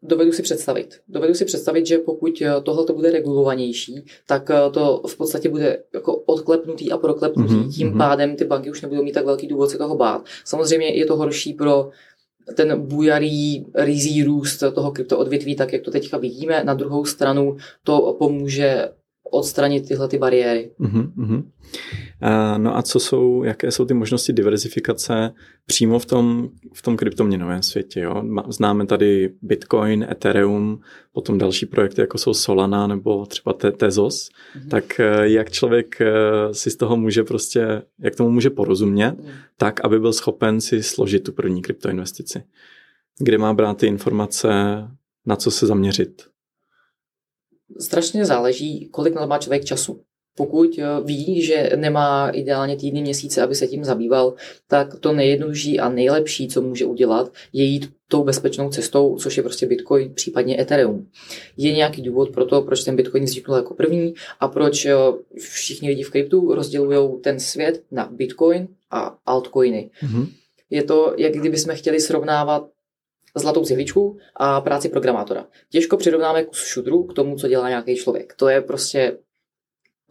[0.07, 1.01] Dovedu si představit.
[1.09, 5.49] Dovedu si představit, že pokud eh, tohle to bude regulovanější, tak eh, to v podstatě
[5.49, 7.55] bude jako odklepnutý a proklepnutý.
[7.55, 7.75] Mm-hmm.
[7.75, 7.99] Tím mhm.
[7.99, 10.25] pádem ty banky už nebudou mít tak velký důvod se toho bát.
[10.45, 11.91] Samozřejmě je to horší pro
[12.55, 16.65] ten bujarý, rizí růst toho kryptoodvětví, tak jak to teďka vidíme.
[16.65, 18.89] Na druhou stranu to pomůže
[19.33, 20.71] odstranit tyhle ty bariéry.
[20.81, 21.13] Uh-huh,
[22.23, 25.33] Uh, no a co jsou, jaké jsou ty možnosti diverzifikace
[25.67, 28.01] přímo v tom, v tom kryptoměnovém světě?
[28.01, 28.23] Jo?
[28.49, 30.81] Známe tady Bitcoin, Ethereum,
[31.13, 34.29] potom další projekty, jako jsou Solana nebo třeba Tezos.
[34.29, 34.69] Uh-huh.
[34.69, 39.31] Tak uh, jak člověk uh, si z toho může prostě, jak tomu může porozumět, uh-huh.
[39.57, 42.43] tak, aby byl schopen si složit tu první kryptoinvestici?
[43.19, 44.49] Kde má brát ty informace,
[45.27, 46.23] na co se zaměřit?
[47.81, 50.01] Strašně záleží, kolik na to má člověk času.
[50.37, 54.35] Pokud eh, ví, že nemá ideálně týdny, měsíce, aby se tím zabýval,
[54.69, 59.43] tak to nejjednodušší a nejlepší, co může udělat, je jít tou bezpečnou cestou, což je
[59.43, 61.09] prostě Bitcoin, případně Ethereum.
[61.57, 64.95] Je nějaký důvod pro to, proč ten Bitcoin vzniknul jako první a proč eh,
[65.39, 69.91] všichni lidi v kryptu rozdělují ten svět na Bitcoin a altcoiny.
[70.03, 70.29] Mm-hmm.
[70.71, 72.69] Je to, jak kdyby jsme chtěli srovnávat
[73.37, 75.47] zlatou cihličku a práci programátora.
[75.71, 78.35] Těžko přirovnáme kus šudru k tomu, co dělá nějaký člověk.
[78.35, 79.19] To je prostě,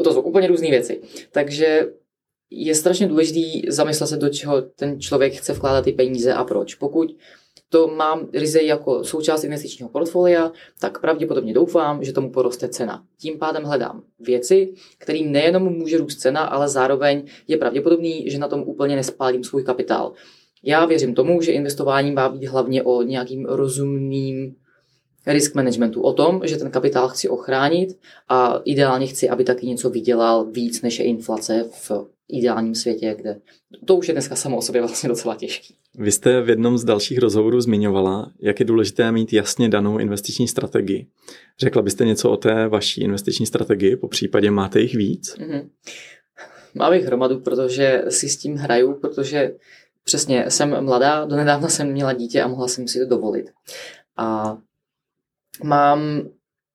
[0.03, 1.01] to jsou úplně různé věci.
[1.31, 1.87] Takže
[2.49, 6.75] je strašně důležité zamyslet se, do čeho ten člověk chce vkládat ty peníze a proč.
[6.75, 7.17] Pokud
[7.69, 13.03] to mám ryze jako součást investičního portfolia, tak pravděpodobně doufám, že tomu poroste cena.
[13.17, 18.47] Tím pádem hledám věci, kterým nejenom může růst cena, ale zároveň je pravděpodobný, že na
[18.47, 20.13] tom úplně nespálím svůj kapitál.
[20.65, 24.55] Já věřím tomu, že investování má být hlavně o nějakým rozumným
[25.27, 27.97] risk managementu, o tom, že ten kapitál chci ochránit
[28.29, 31.91] a ideálně chci, aby taky něco vydělal víc než je inflace v
[32.29, 33.39] ideálním světě, kde
[33.85, 35.75] to už je dneska samo o sobě vlastně docela těžký.
[35.97, 40.47] Vy jste v jednom z dalších rozhovorů zmiňovala, jak je důležité mít jasně danou investiční
[40.47, 41.07] strategii.
[41.59, 45.35] Řekla byste něco o té vaší investiční strategii, po případě máte jich víc?
[45.37, 45.69] Mm-hmm.
[46.75, 49.51] Mám jich hromadu, protože si s tím hraju, protože
[50.05, 53.51] Přesně, jsem mladá, donedávna jsem měla dítě a mohla jsem si to dovolit.
[54.17, 54.57] A
[55.63, 56.29] mám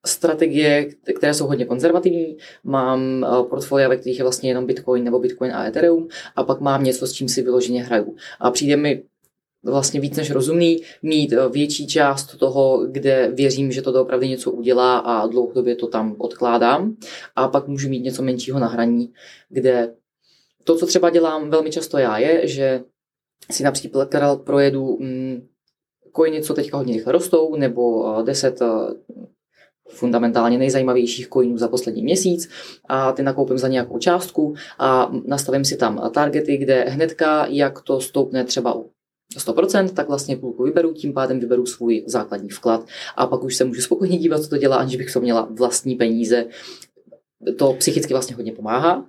[0.07, 0.85] strategie,
[1.17, 5.53] které jsou hodně konzervativní, mám eh, portfolia, ve kterých je vlastně jenom Bitcoin nebo Bitcoin
[5.53, 8.17] a Ethereum a pak mám něco, s čím si vyloženě hraju.
[8.41, 9.03] A přijde mi
[9.63, 14.51] vlastně víc než rozumný mít eh, větší část toho, kde věřím, že to doopravdy něco
[14.51, 16.97] udělá a dlouhodobě to tam odkládám
[17.37, 19.13] a pak můžu mít něco menšího na hraní,
[19.49, 19.95] kde
[20.65, 22.85] to, co třeba dělám velmi často já, je, že
[23.51, 24.09] si například
[24.45, 25.49] projedu mm,
[26.17, 29.27] coiny, co teďka hodně rychle rostou, nebo 10 eh, eh,
[29.89, 32.49] fundamentálně nejzajímavějších coinů za poslední měsíc
[32.89, 38.01] a ty nakoupím za nějakou částku a nastavím si tam targety, kde hnedka, jak to
[38.01, 38.83] stoupne třeba
[39.39, 43.65] 100%, tak vlastně půlku vyberu, tím pádem vyberu svůj základní vklad a pak už se
[43.65, 46.47] můžu spokojně dívat, co to dělá, aniž bych to měla vlastní peníze.
[47.59, 49.05] To psychicky vlastně hodně pomáhá.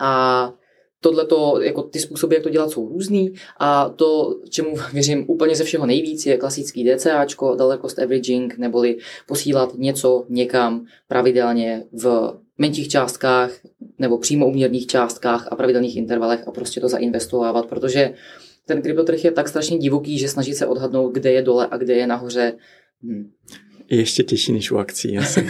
[0.00, 0.52] A
[1.00, 1.26] tohle
[1.62, 5.86] jako ty způsoby, jak to dělat, jsou různý a to, čemu věřím úplně ze všeho
[5.86, 13.50] nejvíc, je klasický DCAčko, dollar cost averaging, neboli posílat něco někam pravidelně v menších částkách
[13.98, 18.14] nebo přímo uměrných částkách a pravidelných intervalech a prostě to zainvestovávat, protože
[18.66, 21.94] ten kryptotrh je tak strašně divoký, že snaží se odhadnout, kde je dole a kde
[21.94, 22.52] je nahoře.
[23.02, 23.30] Hmm.
[23.90, 25.48] Ještě těžší než u akcí, asi.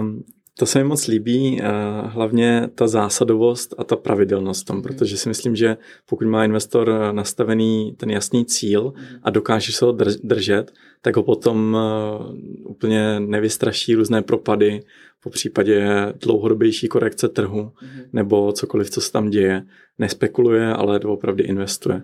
[0.00, 0.24] um,
[0.58, 1.66] To se mi moc líbí, eh,
[2.06, 4.82] hlavně ta zásadovost a ta pravidelnost tom, mhm.
[4.82, 9.92] protože si myslím, že pokud má investor nastavený ten jasný cíl a dokáže se ho
[10.22, 14.82] držet, tak ho potom eh, úplně nevystraší různé propady,
[15.22, 15.88] po případě
[16.22, 18.02] dlouhodobější korekce trhu mhm.
[18.12, 19.62] nebo cokoliv, co se tam děje.
[19.98, 22.02] Nespekuluje, ale opravdu investuje.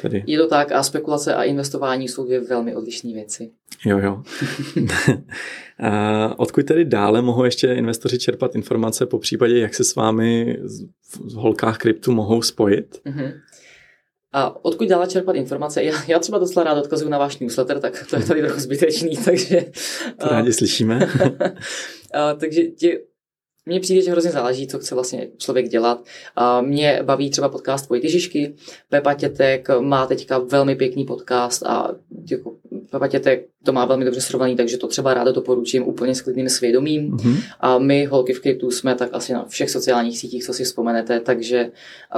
[0.00, 0.24] Tedy.
[0.26, 3.50] Je to tak a spekulace a investování jsou dvě velmi odlišné věci.
[3.84, 4.22] Jo, jo.
[5.80, 10.58] a odkud tedy dále mohou ještě investoři čerpat informace po případě, jak se s vámi
[11.14, 13.00] v holkách kryptu mohou spojit?
[13.06, 13.32] Mm-hmm.
[14.32, 15.82] A odkud dále čerpat informace?
[15.82, 19.16] Já, já třeba docela rád odkazuju na váš newsletter, tak to je tady trochu zbytečný,
[19.24, 19.64] takže...
[20.16, 21.08] To rádi slyšíme.
[22.14, 22.98] a, takže tě,
[23.66, 26.04] mně přijde, že hrozně záleží, co chce vlastně člověk dělat.
[26.36, 28.54] A mě baví třeba podcast Vojty Žižky.
[28.88, 31.94] Pepa Tětek má teďka velmi pěkný podcast a
[32.30, 32.56] jako
[32.90, 36.48] Pepa Tětek to má velmi dobře srovnaný, takže to třeba ráda doporučím úplně s klidným
[36.48, 37.12] svědomím.
[37.12, 37.42] Mm-hmm.
[37.60, 41.20] A my, holky v kryptu, jsme tak asi na všech sociálních sítích, co si vzpomenete,
[41.20, 41.70] takže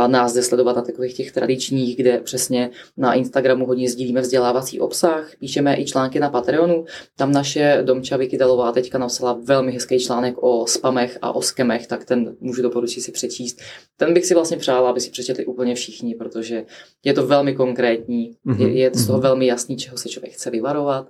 [0.06, 5.30] nás jde sledovat na takových těch tradičních, kde přesně na Instagramu hodně sdílíme vzdělávací obsah,
[5.38, 6.84] píšeme i články na Patreonu.
[7.16, 12.04] Tam naše Domča Vikidalová teďka napsala velmi hezký článek o spamech a o skemech, tak
[12.04, 13.60] ten můžu doporučit si přečíst.
[13.96, 16.64] Ten bych si vlastně přála, aby si přečetli úplně všichni, protože
[17.04, 18.68] je to velmi konkrétní, mm-hmm.
[18.68, 19.22] je, je z toho mhm.
[19.22, 21.08] velmi jasný, čeho se člověk chce vyvarovat.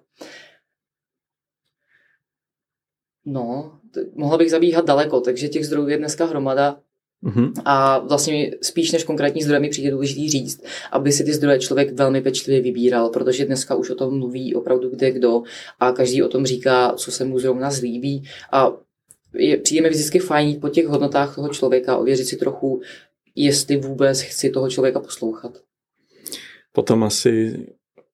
[3.26, 6.80] No, t- mohla bych zabíhat daleko, takže těch zdrojů je dneska hromada.
[7.24, 7.52] Mm-hmm.
[7.64, 11.92] A vlastně spíš než konkrétní zdroje mi přijde důležitý říct, aby si ty zdroje člověk
[11.92, 15.42] velmi pečlivě vybíral, protože dneska už o tom mluví opravdu kde kdo
[15.80, 18.24] a každý o tom říká, co se mu zrovna zlíbí.
[18.52, 18.72] A
[19.34, 22.80] je, přijde mi vždycky fajn po těch hodnotách toho člověka, ověřit si trochu,
[23.34, 25.58] jestli vůbec chci toho člověka poslouchat.
[26.72, 27.66] Potom asi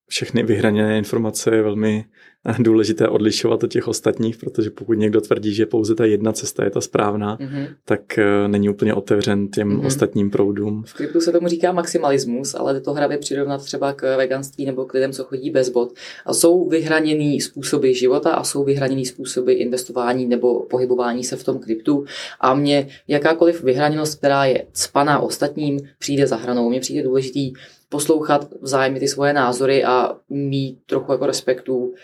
[0.09, 2.05] všechny vyhraněné informace je velmi
[2.59, 6.71] důležité odlišovat od těch ostatních, protože pokud někdo tvrdí, že pouze ta jedna cesta je
[6.71, 7.69] ta správná, mm-hmm.
[7.85, 9.87] tak eh, není úplně otevřen těm mm-hmm.
[9.87, 10.83] ostatním proudům.
[10.87, 14.85] V kryptu se tomu říká maximalismus, ale jde to hravě přirovnat třeba k veganství nebo
[14.85, 15.93] k lidem, co chodí bez bod.
[16.27, 21.59] A jsou vyhraněný způsoby života a jsou vyhraněný způsoby investování nebo pohybování se v tom
[21.59, 22.05] kryptu.
[22.41, 26.71] A mně jakákoliv vyhraněnost, která je spaná ostatním, přijde za hranou.
[26.71, 27.53] Mně přijde důležitý
[27.91, 31.95] poslouchat vzájemně ty svoje názory a mít trochu jako respektu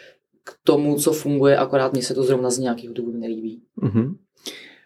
[0.47, 3.63] k tomu, co funguje, akorát mně se to zrovna z nějakého důvodu nelíbí.
[3.83, 4.17] Uh-huh.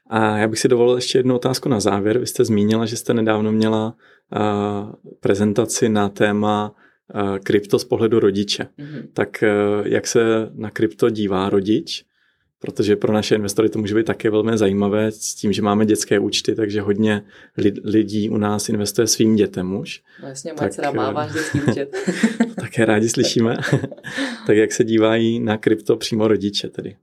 [0.06, 2.18] A já bych si dovolil ještě jednu otázku na závěr.
[2.18, 3.86] Vy jste zmínila, že jste nedávno měla
[4.36, 6.74] uh, prezentaci na téma
[7.14, 8.68] uh, krypto z pohledu rodiče.
[8.78, 9.02] Uh-huh.
[9.12, 12.04] Tak uh, jak se na krypto dívá rodič?
[12.60, 16.18] Protože pro naše investory to může být také velmi zajímavé s tím, že máme dětské
[16.18, 17.22] účty, takže hodně
[17.84, 20.02] lidí u nás investuje svým dětem už.
[20.22, 21.96] No jasně, moje dcera má váš dětský účet.
[22.60, 23.56] také rádi slyšíme.
[24.46, 26.96] tak jak se dívají na krypto přímo rodiče tedy?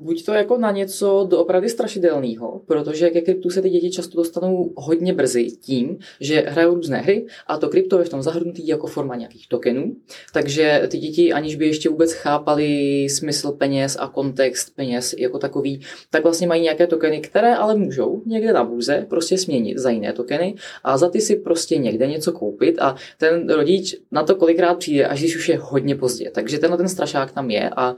[0.00, 4.72] Buď to jako na něco doopravdy strašidelného, protože ke kryptu se ty děti často dostanou
[4.76, 8.86] hodně brzy tím, že hrajou různé hry a to krypto je v tom zahrnutý jako
[8.86, 9.96] forma nějakých tokenů.
[10.32, 15.80] Takže ty děti, aniž by ještě vůbec chápali smysl peněz a kontext peněz jako takový,
[16.10, 20.12] tak vlastně mají nějaké tokeny, které ale můžou někde na burze prostě směnit za jiné
[20.12, 24.74] tokeny a za ty si prostě někde něco koupit a ten rodič na to kolikrát
[24.74, 26.30] přijde, až když už je hodně pozdě.
[26.30, 27.96] Takže tenhle ten strašák tam je a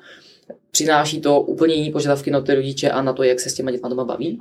[0.83, 3.71] přináší to úplně jiný požadavky na ty rodiče a na to, jak se s těma
[3.71, 4.39] dětma doma baví.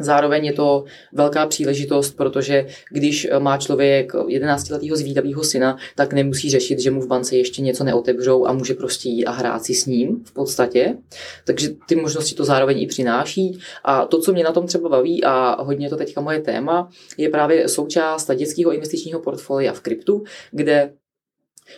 [0.00, 6.80] Zároveň je to velká příležitost, protože když má člověk 11-letého zvídavého syna, tak nemusí řešit,
[6.80, 9.86] že mu v bance ještě něco neotevřou a může prostě jít a hrát si s
[9.86, 10.96] ním v podstatě.
[11.44, 13.58] Takže ty možnosti to zároveň i přináší.
[13.84, 17.28] A to, co mě na tom třeba baví a hodně to teďka moje téma, je
[17.28, 20.92] právě součást dětského investičního portfolia v kryptu, kde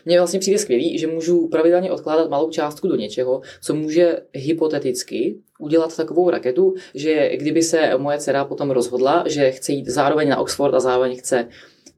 [0.04, 5.38] mně vlastně přijde skvělý, že můžu pravidelně odkládat malou částku do něčeho, co může hypoteticky
[5.58, 10.38] udělat takovou raketu, že kdyby se moje dcera potom rozhodla, že chce jít zároveň na
[10.38, 11.48] Oxford a zároveň chce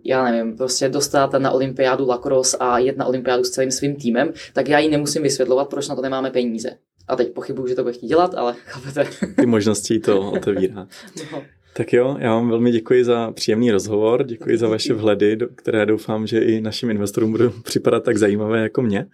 [0.08, 4.32] já nevím, prostě dostat na olympiádu lacrosse a jet na olympiádu s celým svým týmem,
[4.52, 6.70] tak já jí nemusím vysvětlovat, proč na to nemáme peníze.
[7.08, 9.10] A teď pochybuju, že to bude chtít dělat, ale chápete.
[9.36, 10.86] Ty možnosti to otevírá.
[11.32, 11.42] no.
[11.76, 16.26] Tak jo, já vám velmi děkuji za příjemný rozhovor, děkuji za vaše vhledy, které doufám,
[16.26, 19.06] že i našim investorům budou připadat tak zajímavé jako mě.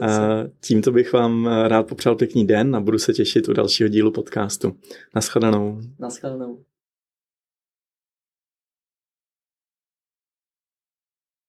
[0.00, 0.08] A
[0.60, 4.76] tímto bych vám rád popřál pěkný den a budu se těšit u dalšího dílu podcastu.
[5.14, 5.80] Naschledanou.
[5.98, 6.58] Naschledanou.